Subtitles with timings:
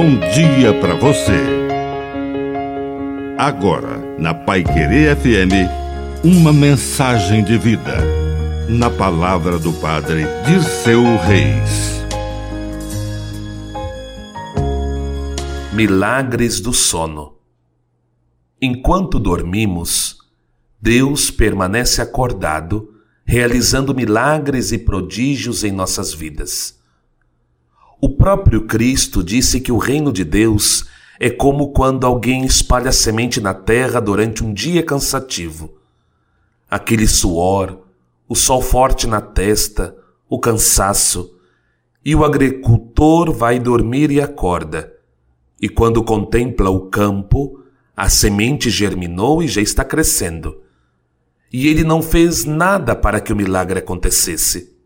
[0.00, 1.42] bom dia para você.
[3.36, 7.96] Agora, na Pai Querer FM, uma mensagem de vida.
[8.68, 12.00] Na palavra do Padre de seu Reis.
[15.72, 17.36] Milagres do sono.
[18.62, 20.18] Enquanto dormimos,
[20.80, 22.94] Deus permanece acordado,
[23.24, 26.77] realizando milagres e prodígios em nossas vidas.
[28.28, 30.84] Próprio Cristo disse que o reino de Deus
[31.18, 35.78] é como quando alguém espalha semente na terra durante um dia cansativo.
[36.70, 37.78] Aquele suor,
[38.28, 39.96] o sol forte na testa,
[40.28, 41.38] o cansaço,
[42.04, 44.92] e o agricultor vai dormir e acorda.
[45.58, 47.62] E quando contempla o campo,
[47.96, 50.60] a semente germinou e já está crescendo.
[51.50, 54.77] E ele não fez nada para que o milagre acontecesse.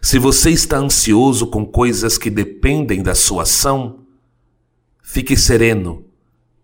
[0.00, 4.00] Se você está ansioso com coisas que dependem da sua ação,
[5.02, 6.04] fique sereno,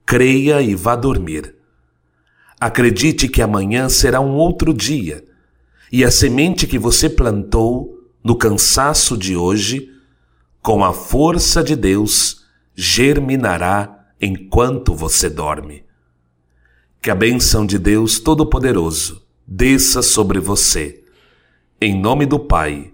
[0.06, 1.54] creia e vá dormir.
[2.60, 5.24] Acredite que amanhã será um outro dia
[5.90, 9.90] e a semente que você plantou no cansaço de hoje,
[10.62, 12.44] com a força de Deus,
[12.74, 15.84] germinará enquanto você dorme.
[17.02, 21.04] Que a bênção de Deus Todo-Poderoso desça sobre você.
[21.78, 22.93] Em nome do Pai